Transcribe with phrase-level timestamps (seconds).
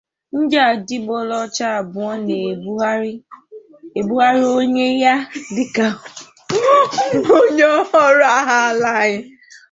[0.39, 3.13] ndị adịgboloja abụọ na-ebugharị
[4.59, 5.15] onwe ya
[5.53, 5.87] dịka
[7.37, 7.65] onye
[8.05, 9.21] ọrụ agha ala anyị